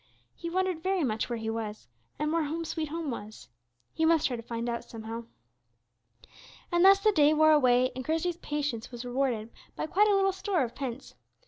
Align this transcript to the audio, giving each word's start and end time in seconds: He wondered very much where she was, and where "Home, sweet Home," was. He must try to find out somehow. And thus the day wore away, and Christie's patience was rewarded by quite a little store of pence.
He 0.35 0.49
wondered 0.49 0.81
very 0.81 1.03
much 1.03 1.29
where 1.29 1.37
she 1.37 1.51
was, 1.51 1.87
and 2.17 2.33
where 2.33 2.45
"Home, 2.45 2.65
sweet 2.65 2.87
Home," 2.89 3.11
was. 3.11 3.49
He 3.93 4.03
must 4.03 4.25
try 4.25 4.35
to 4.35 4.41
find 4.41 4.67
out 4.67 4.83
somehow. 4.83 5.25
And 6.71 6.83
thus 6.83 7.01
the 7.01 7.11
day 7.11 7.35
wore 7.35 7.51
away, 7.51 7.91
and 7.95 8.03
Christie's 8.03 8.37
patience 8.37 8.89
was 8.89 9.05
rewarded 9.05 9.51
by 9.75 9.85
quite 9.85 10.07
a 10.07 10.15
little 10.15 10.33
store 10.33 10.63
of 10.63 10.73
pence. 10.73 11.13